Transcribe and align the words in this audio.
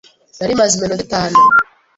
Nari 0.37 0.53
maze 0.59 0.71
iminota 0.75 1.03
itanu. 1.07 1.37